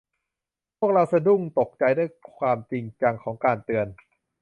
[0.77, 3.87] พวกเราสะดุ้งตกใจด้วยความจริงจังของการเตือน